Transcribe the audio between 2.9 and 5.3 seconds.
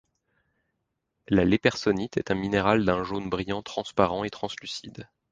jaune brillant, transparent et translucide.